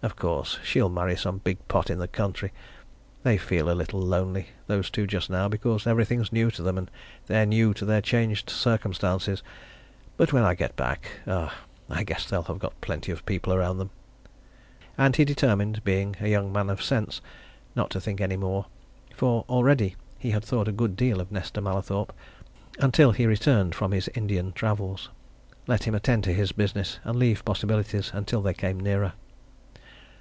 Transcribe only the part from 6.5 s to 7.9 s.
to them, and they're new to